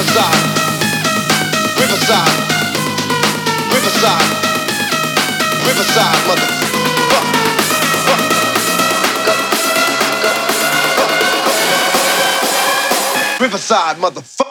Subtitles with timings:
[0.00, 0.32] Riverside,
[1.76, 2.30] Riverside,
[3.70, 4.24] Riverside,
[5.66, 6.80] Riverside, motherfucker.
[14.00, 14.49] Motherfucker.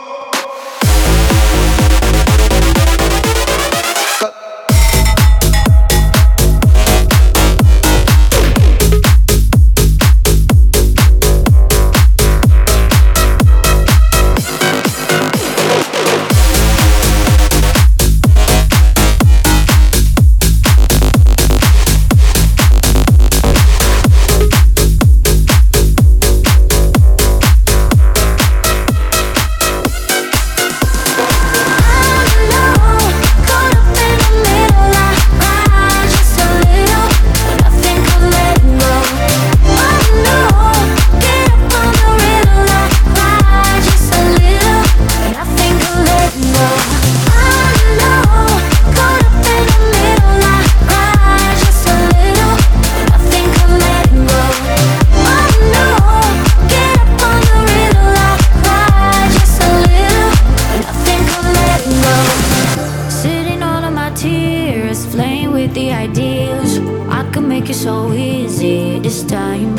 [68.40, 69.76] easy this time.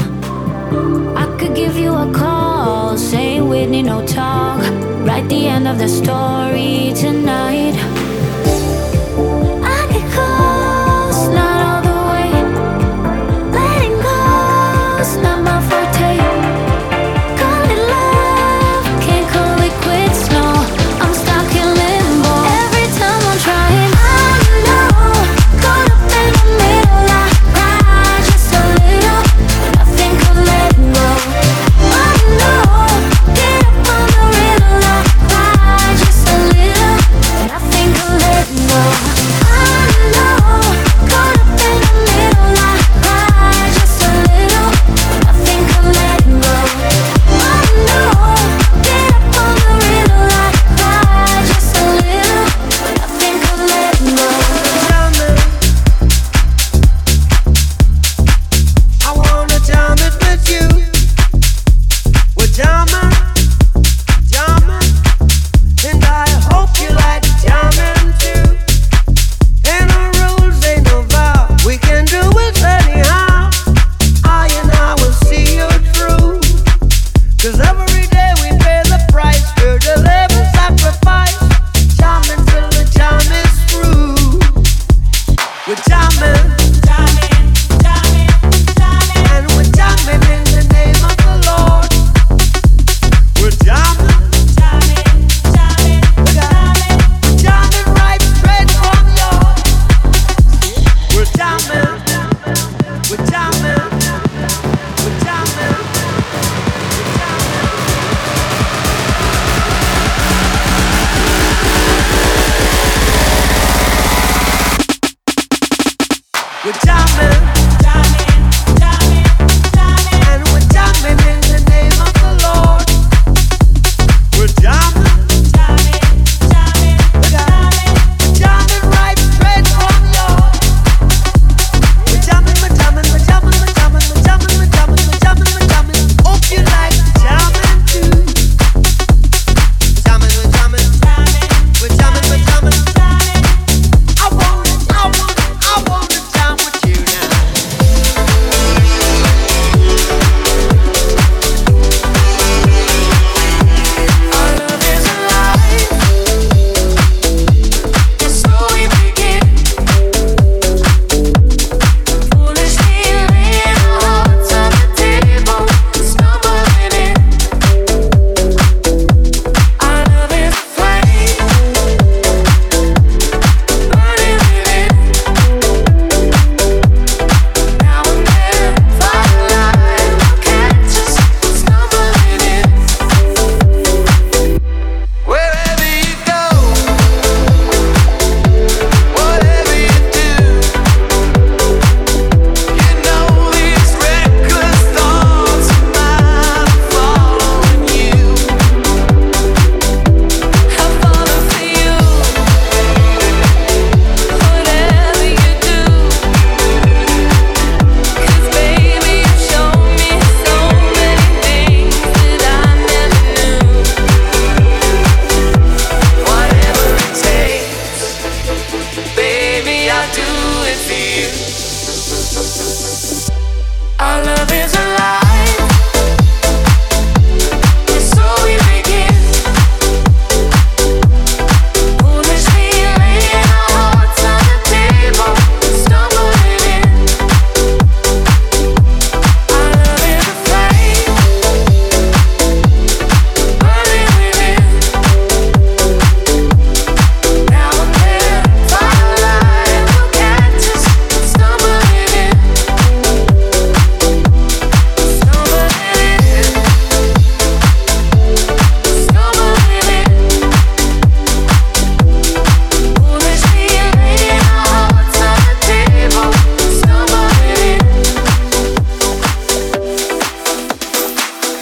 [1.17, 4.61] I could give you a call, say we need no talk.
[5.07, 8.00] Write the end of the story tonight.